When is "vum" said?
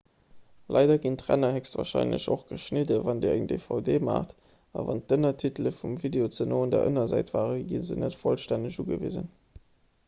5.83-5.95